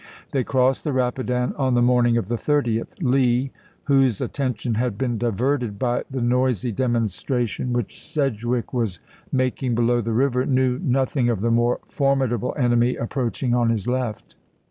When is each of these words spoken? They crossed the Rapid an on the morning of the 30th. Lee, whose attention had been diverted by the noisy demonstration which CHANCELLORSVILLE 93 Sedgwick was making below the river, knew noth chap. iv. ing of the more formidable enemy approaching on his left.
They 0.31 0.43
crossed 0.43 0.83
the 0.83 0.93
Rapid 0.93 1.29
an 1.29 1.53
on 1.57 1.75
the 1.75 1.81
morning 1.83 2.17
of 2.17 2.27
the 2.27 2.35
30th. 2.35 2.95
Lee, 3.03 3.51
whose 3.83 4.19
attention 4.19 4.73
had 4.73 4.97
been 4.97 5.19
diverted 5.19 5.77
by 5.77 6.05
the 6.09 6.23
noisy 6.23 6.71
demonstration 6.71 7.71
which 7.71 7.89
CHANCELLORSVILLE 8.15 8.29
93 8.31 8.39
Sedgwick 8.41 8.73
was 8.73 8.99
making 9.31 9.75
below 9.75 10.01
the 10.01 10.11
river, 10.11 10.47
knew 10.47 10.79
noth 10.79 11.09
chap. 11.09 11.17
iv. 11.17 11.21
ing 11.25 11.29
of 11.29 11.41
the 11.41 11.51
more 11.51 11.79
formidable 11.85 12.55
enemy 12.57 12.95
approaching 12.95 13.53
on 13.53 13.69
his 13.69 13.85
left. 13.87 14.33